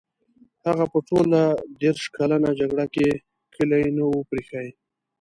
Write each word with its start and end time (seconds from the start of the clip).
هغه 0.65 0.85
په 0.93 0.99
ټوله 1.07 1.41
دېرش 1.81 2.03
کلنه 2.17 2.49
جګړه 2.59 2.85
کې 2.93 3.07
کلی 3.55 3.83
نه 3.97 4.03
وو 4.07 4.27
پرې 4.29 4.41
ایښی. 4.45 4.67